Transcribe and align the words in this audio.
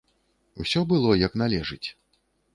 Усё 0.63 0.83
было 0.93 1.11
як 1.27 1.37
належыць. 1.43 1.87